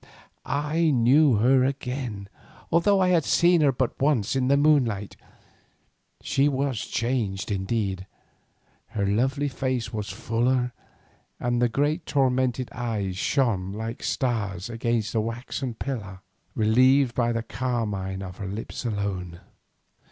I 0.47 0.89
knew 0.89 1.35
her 1.35 1.63
again, 1.63 2.27
although 2.71 2.99
I 2.99 3.09
had 3.09 3.23
seen 3.23 3.61
her 3.61 3.71
but 3.71 4.01
once 4.01 4.35
in 4.35 4.47
the 4.47 4.57
moonlight. 4.57 5.15
She 6.23 6.49
was 6.49 6.79
changed 6.87 7.51
indeed, 7.51 8.07
her 8.97 9.05
lovely 9.05 9.47
face 9.47 9.93
was 9.93 10.09
fuller 10.09 10.73
and 11.39 11.61
the 11.61 11.69
great 11.69 12.07
tormented 12.07 12.71
eyes 12.71 13.15
shone 13.15 13.73
like 13.73 14.01
stars 14.01 14.71
against 14.71 15.09
its 15.09 15.21
waxen 15.21 15.75
pallor, 15.75 16.21
relieved 16.55 17.13
by 17.13 17.31
the 17.31 17.43
carmine 17.43 18.23
of 18.23 18.37
her 18.37 18.47
lips 18.47 18.83
alone. 18.83 19.39